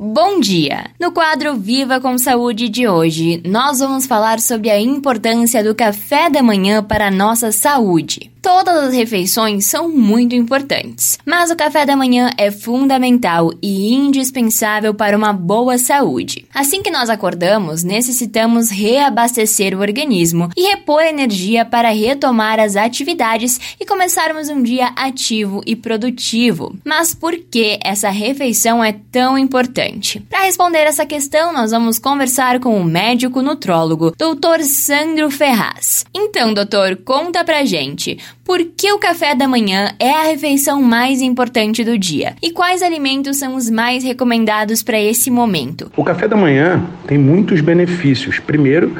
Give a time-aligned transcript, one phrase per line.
[0.00, 0.92] Bom dia!
[1.00, 6.30] No quadro Viva com Saúde de hoje, nós vamos falar sobre a importância do café
[6.30, 8.30] da manhã para a nossa saúde.
[8.40, 14.94] Todas as refeições são muito importantes, mas o café da manhã é fundamental e indispensável
[14.94, 16.46] para uma boa saúde.
[16.54, 23.60] Assim que nós acordamos, necessitamos reabastecer o organismo e repor energia para retomar as atividades
[23.80, 26.76] e começarmos um dia ativo e produtivo.
[26.84, 30.20] Mas por que essa refeição é tão importante?
[30.20, 34.62] Para responder essa questão, nós vamos conversar com o médico nutrólogo, Dr.
[34.62, 36.04] Sandro Ferraz.
[36.14, 41.20] Então, doutor, conta pra gente por que o café da manhã é a refeição mais
[41.20, 45.90] importante do dia e quais alimentos são os mais recomendados para esse momento.
[45.96, 48.38] O café da manhã tem muitos benefícios.
[48.38, 48.96] Primeiro,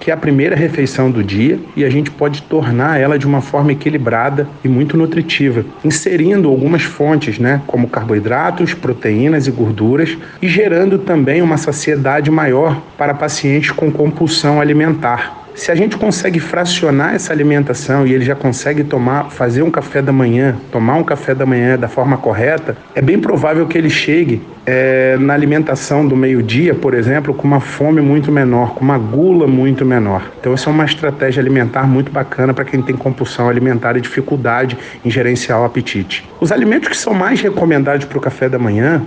[0.00, 3.42] que é a primeira refeição do dia e a gente pode tornar ela de uma
[3.42, 10.48] forma equilibrada e muito nutritiva, inserindo algumas fontes, né, como carboidratos, proteínas e gorduras, e
[10.48, 15.38] gerando também uma saciedade maior para pacientes com compulsão alimentar.
[15.54, 20.00] Se a gente consegue fracionar essa alimentação e ele já consegue tomar, fazer um café
[20.00, 23.90] da manhã, tomar um café da manhã da forma correta, é bem provável que ele
[23.90, 28.98] chegue é, na alimentação do meio-dia, por exemplo, com uma fome muito menor, com uma
[28.98, 30.30] gula muito menor.
[30.40, 34.78] Então, essa é uma estratégia alimentar muito bacana para quem tem compulsão alimentar e dificuldade
[35.04, 36.28] em gerenciar o apetite.
[36.40, 39.02] Os alimentos que são mais recomendados para o café da manhã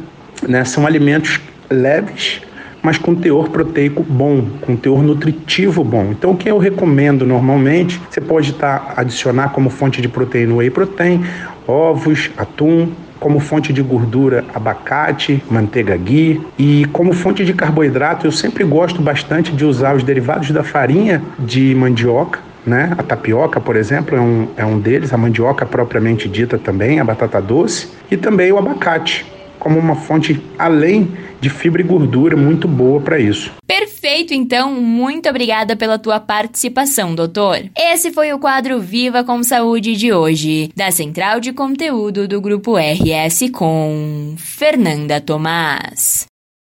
[0.48, 2.42] né, são alimentos leves
[2.84, 6.10] mas com teor proteico bom, com teor nutritivo bom.
[6.12, 10.70] Então, o que eu recomendo normalmente, você pode estar adicionar como fonte de proteína whey
[10.70, 11.24] protein,
[11.66, 12.90] ovos, atum,
[13.20, 19.02] como fonte de gordura abacate, manteiga ghee e como fonte de carboidrato eu sempre gosto
[19.02, 22.94] bastante de usar os derivados da farinha de mandioca né?
[22.98, 27.04] A tapioca, por exemplo, é um, é um deles, a mandioca propriamente dita também, a
[27.04, 29.26] batata doce, e também o abacate,
[29.64, 33.52] como uma fonte além de fibra e gordura muito boa para isso.
[33.66, 37.60] Perfeito, então, muito obrigada pela tua participação, doutor.
[37.78, 42.76] Esse foi o quadro Viva com Saúde de hoje, da Central de Conteúdo do Grupo
[42.76, 46.33] RS com Fernanda Tomás.